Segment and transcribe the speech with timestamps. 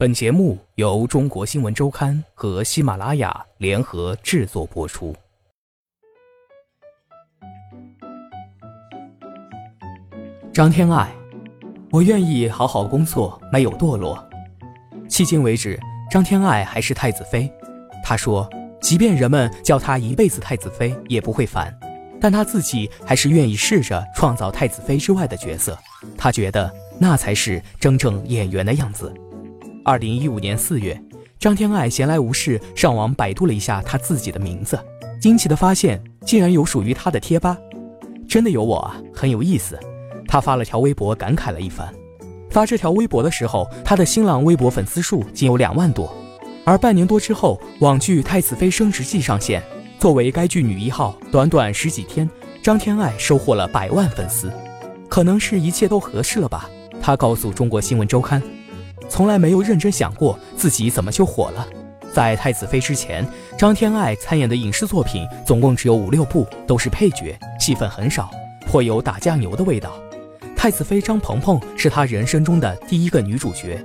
[0.00, 5.12] 本节目由中国新闻周刊和喜马拉雅联合制作播出。
[10.52, 11.12] 张天爱，
[11.90, 14.24] 我愿意好好工作，没有堕落。
[15.08, 15.76] 迄今为止，
[16.08, 17.52] 张天爱还是太子妃。
[18.04, 18.48] 他说，
[18.80, 21.76] 即便人们叫他一辈子太子妃，也不会烦。
[22.20, 25.76] 但他自己还是愿意试着创造太子妃之外的角色。
[26.16, 29.12] 他觉得那才是真正演员的样子。
[29.88, 31.02] 二零一五年四月，
[31.38, 34.78] 张天爱闲来无事上网百度了一下她自己的名字，
[35.18, 37.56] 惊奇的发现竟然有属于她的贴吧，
[38.28, 39.80] 真的有我啊，很有意思。
[40.26, 41.90] 她发了条微博感慨了一番。
[42.50, 46.14] 发这条微博的时候，她的新浪微博粉丝数仅有两万多，
[46.66, 49.62] 而半年多之后，网剧《太子妃升职记》上线，
[49.98, 52.28] 作为该剧女一号，短短十几天，
[52.62, 54.52] 张天爱收获了百万粉丝，
[55.08, 56.68] 可能是一切都合适了吧。
[57.00, 58.42] 她告诉中国新闻周刊。
[59.08, 61.66] 从来没有认真想过自己怎么就火了。
[62.12, 68.30] 在太子妃之前，张天爱参演的影视作品总共只有五六部，都是配角，戏份很少，
[68.66, 69.92] 颇有打酱油的味道。
[70.56, 73.78] 太子妃张鹏鹏是她人生中的第一个女主角，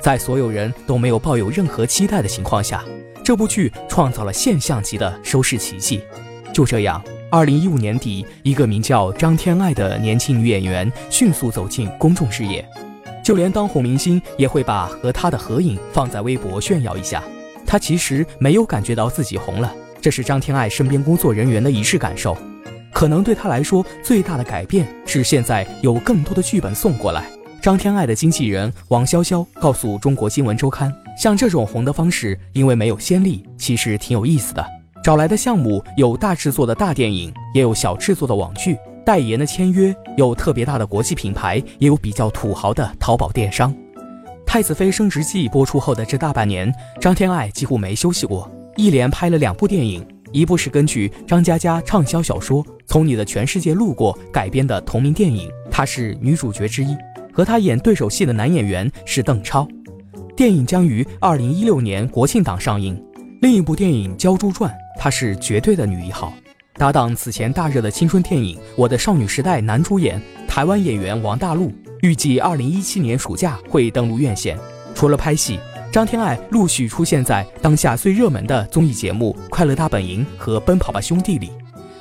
[0.00, 2.84] 在所有人都没有抱有任何期待的情况下，
[3.24, 6.02] 这部剧创造了现象级的收视奇迹。
[6.52, 12.68] 就这样，二零一五年底，一个名叫张天爱的年轻女演员迅速走进公众视野。
[13.22, 17.22] 就连当红明星也会把和他的合影放在微博炫耀一下。
[17.66, 22.36] 他其实没有感觉到自己红了，这是张天爱身边工作人员的一致感受。
[22.92, 27.24] 可能对他来说最大的改变是现在有更多的剧本送过来。
[27.62, 34.66] 张天爱的经纪人王潇潇告诉中国新闻周刊，像这种红的方式，因为没有先例，其实挺有意思的。
[35.02, 38.76] 找来的项目有大制作的大电影，也有小制作的网剧。
[39.04, 43.72] 代言的签约有特别大的国际品牌，也有比较土豪的淘宝电商。
[44.46, 56.94] 《太子妃升职记》播出后的这大半年，张天爱几乎没休息过，一连拍了两部电影，一部是根据张嘉佳畅销小说《从你的全世界路过》改编的同名电影，她是女主角之一，
[57.32, 59.66] 和她演对手戏的男演员是邓超。
[60.36, 63.02] 电影将于二零一六年国庆档上映。
[63.40, 66.32] 另一部电影《鲛珠传》，她是绝对的女一号。
[66.82, 74.58] 搭档此前大热的青春电影《我的少女时代》男主演台湾演员王大陆，预计二零一七年暑假会登陆院线。
[74.92, 75.60] 除了拍戏，
[75.92, 81.52] 张天爱陆续出现在当下最热门的综艺节目《快乐大本营》和《奔跑吧兄弟》里，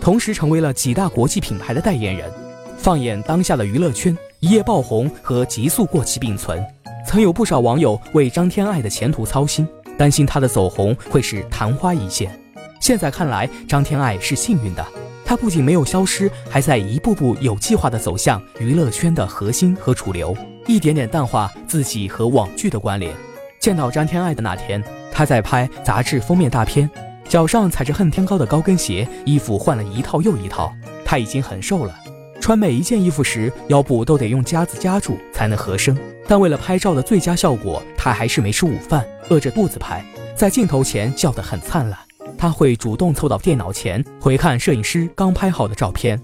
[0.00, 2.32] 同时成为了几大国际品牌的代言人。
[2.78, 6.58] 放眼当下的娱乐圈，一夜爆红和急速过气并存，
[7.06, 9.68] 曾有不少网友为张天爱的前途操心，
[9.98, 12.41] 担心她的走红会是昙花一现。
[12.82, 14.84] 现在看来，张天爱是幸运的。
[15.24, 23.14] 她不仅没有消失，还在一步步有计划地走向娱乐圈的核心和主流，一点点淡化自己和网剧的关联。
[23.60, 24.82] 见到张天爱的那天，
[25.12, 26.90] 她在拍杂志封面大片，
[27.28, 30.74] 脚上踩着恨天高的高跟鞋，衣服换了一套又一套。
[31.04, 31.94] 她已经很瘦了，
[32.40, 35.96] 穿每一件衣服时腰部都得用夹子夹住才能合身。
[36.26, 40.04] 但为了拍照的最佳效果，她还是没吃午饭，饿着肚子拍，
[40.34, 41.96] 在镜头前笑得很灿烂。
[42.42, 46.20] 他会主动凑到电脑前回看摄影师刚拍好的照片，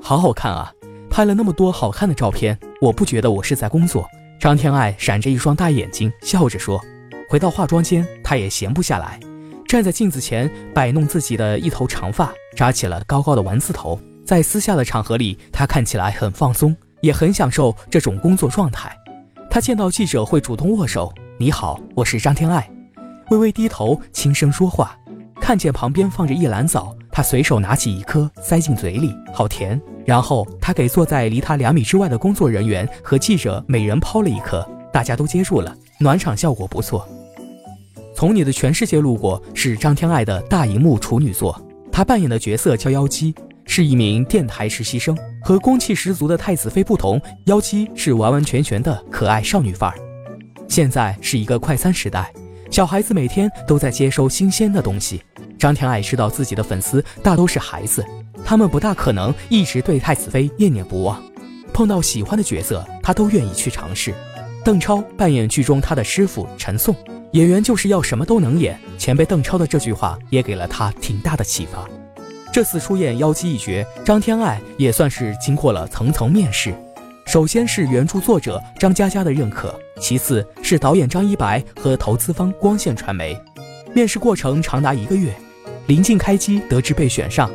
[0.00, 0.72] 好好看啊！
[1.10, 4.08] 拍了那么多好看的照片，我不觉得我是在工作。
[4.38, 6.80] 张天爱闪着一双大眼睛，笑着说。
[7.28, 9.18] 回到化妆间，她也闲不下来，
[9.66, 14.00] 站在镜子前摆弄自己的一头长发，扎起了高高的丸子头。
[14.24, 18.96] 在私下的场合里，她看起来很放松，也很享受这种工作状态。
[19.50, 22.70] 她见到记者会主动握手：“你好，我是张天爱。”
[23.30, 24.96] 微微低头，轻声说话。
[25.48, 29.80] 看见旁边放着一篮枣，他随手拿起一颗塞进嘴里，好甜。
[30.04, 37.08] 然后他给坐在离他两米之外的工作人员和记者每人抛了一颗，大家都接住了，暖场效果不错。
[38.14, 41.58] 从你的全世界路过是张天爱的大荧幕处女作，
[41.90, 43.34] 她扮演的角色叫妖姬，
[43.64, 45.16] 是一名电台实习生。
[45.42, 49.96] 和攻气十足的太子妃不同，妖姬是完完全全的可爱少女范儿。
[50.68, 52.30] 现在是一个快餐时代。
[52.70, 55.22] 小孩子每天都在接收新鲜的东西。
[55.58, 58.04] 张天爱知道自己的粉丝大都是孩子，
[58.44, 61.20] 他们不大可能一直对太子妃念念不忘。
[61.72, 64.14] 碰到喜欢的角色，他都愿意去尝试。
[64.64, 66.94] 邓超扮演剧中他的师傅陈颂，
[67.32, 68.78] 演员就是要什么都能演。
[68.98, 71.88] 前辈邓超的这句话也给了他挺大的启发。
[72.52, 76.74] 这次出演妖姬一角，张天爱也算是经过了层层面试。
[77.28, 83.38] 首先是原著作者张嘉佳的认可，其次是导演张一白和投资方光线传媒。
[83.94, 85.30] 面试过程长达一个月，
[85.88, 87.50] 临近开机得知被选上，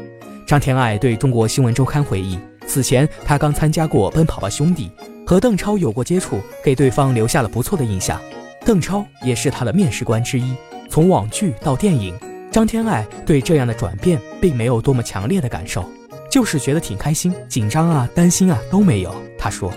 [0.45, 2.37] 张天爱对中国新闻周刊回忆，
[2.67, 4.91] 此前他刚参加过《奔跑吧兄弟》，
[5.27, 8.21] 和邓超有过接触，给对方留下了不错的印象。
[8.63, 10.53] 邓超也是他的面试官之一。
[10.87, 12.15] 从网剧到电影，
[12.51, 15.83] 张天爱对这样的转变并没有多么强烈的感受，
[16.33, 19.13] 就是觉得挺开心，紧张啊、担心啊都没有。
[19.37, 19.71] 他说：“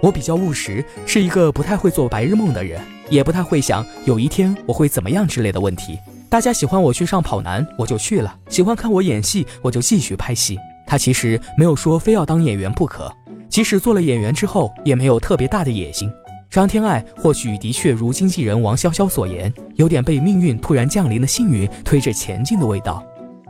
[0.00, 5.98] 我比较务实，是一个不太会做白日梦的人，也不太会想有一天我会怎么样之类的问题。
[6.30, 10.58] 大家喜欢我去上跑男，我就去了；喜欢看我演戏，我就继续拍戏。
[10.86, 13.12] 他其实没有说非要当演员不可，
[13.50, 16.10] 即使做了演员之后，也没有特别大的野心。
[16.48, 23.04] 张天爱或许的确如经纪人王潇潇所言，有点被命运突然降临的幸运推着前进的味道。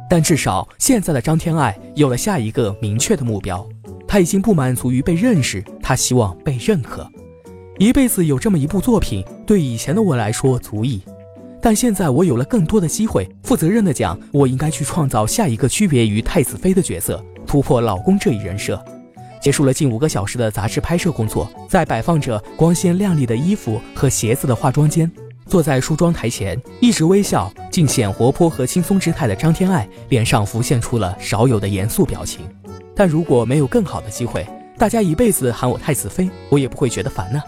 [0.08, 3.68] 但至少现在的张天爱有了下一个明确的目标，
[4.06, 7.08] 他已经不满足于被认识，他希望被认可。
[7.78, 11.02] 一辈子有这么一部作品，对以前的我来说足矣。
[11.60, 18.82] 但现在我有了更多的机会，负责任的讲，我应该去创造下一个区别于太子妃的角色，突破老公这一人设。
[19.40, 25.10] 结束了近五个小时的杂志拍摄工作，在摆放着光鲜亮丽的衣服和鞋子的化妆间，
[25.48, 32.46] 坐在梳妆台前，一直微笑，尽显活泼和轻松之态的张天爱脸上浮现出了少有的严肃表情。
[32.94, 34.46] 但如果没有更好的机会，
[34.76, 37.42] 大家一辈子喊我太子妃，我也不会觉得烦呢。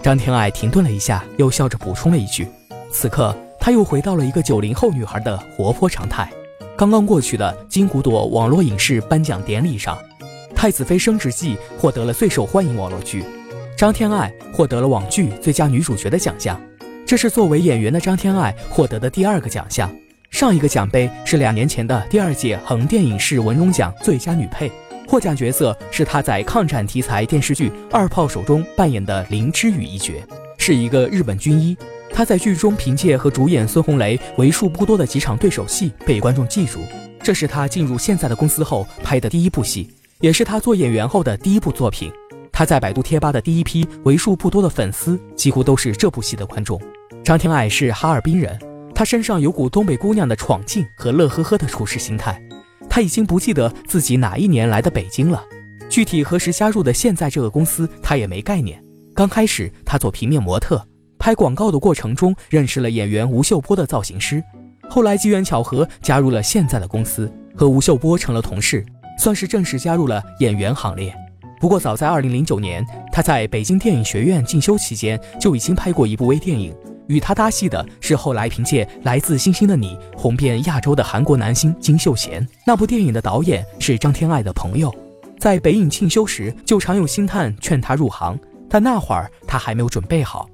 [0.00, 2.46] 张天爱停顿了一下，又笑着补充了一句。
[2.92, 6.30] 此刻，她又回到了一个九零后女孩的活泼常态。
[6.76, 9.96] 刚刚过去的金骨朵网络影视颁奖典礼上，
[10.54, 13.24] 《太子妃升职记》获得了最受欢迎网络剧，
[13.76, 16.60] 张天爱获得了网剧最佳女主角的奖项。
[17.12, 19.94] 这是作为演员的张天爱获得的第二个奖项。
[20.30, 24.72] 上一个奖杯是两年前的第二届横店影视文荣奖最佳女配，
[25.06, 30.26] 获奖角色是她在抗战题材电视剧《二炮手》中扮演的林之羽一角，
[30.56, 31.76] 是一个日本军医。
[32.14, 36.78] 她在剧中凭借和主演孙红雷为数不多的几场对手戏被观众记住，
[37.22, 39.86] 这是她进入现在的公司后拍的第一部戏，
[40.20, 42.10] 也是她做演员后的第一部作品。
[42.52, 46.80] 他在百度贴吧的第一批为数不多的粉丝几乎都是这部戏的观众。
[47.24, 48.58] 张天爱是哈尔滨人，
[48.94, 52.40] 她身上有股东北姑娘的闯劲和乐呵呵的处事心态。
[52.88, 55.42] 他已经不记得自己哪一年来的北京了，
[55.88, 58.82] 具体何时加入的现在这个公司他也没概念。
[59.14, 60.86] 刚开始他做平面模特。
[61.18, 64.42] 拍广告的过程中，认识了演员吴秀波的造型师，
[64.90, 68.84] 后来机缘巧合加入了现在的公司，和吴秀波成了同事，
[69.18, 71.14] 算是正式加入了演员行列。
[71.62, 76.74] 不过早在2009年，他在北京电影学院进修期间就已经拍过一部微电影，
[77.06, 82.44] 与他搭戏的是后来凭借《来自星星的你》红遍亚洲的韩国男星金秀贤。
[82.66, 84.92] 那部电影的导演是张天爱的朋友，
[85.38, 88.36] 在北影进修时就常有星探劝他入行，
[88.68, 90.48] 但那会儿他还没有准备好。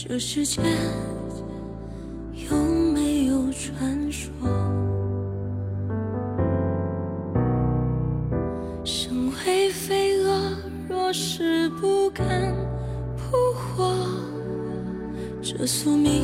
[0.00, 0.62] 这世界
[2.48, 2.56] 有
[2.94, 4.30] 没有传说？
[8.84, 10.54] 身为飞蛾，
[10.88, 12.54] 若是不敢
[13.16, 13.92] 扑火，
[15.42, 16.22] 这宿命